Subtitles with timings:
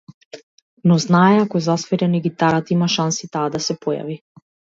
[0.91, 4.19] Но знае, ако засвири на гитарата, има шанси таа да се појави.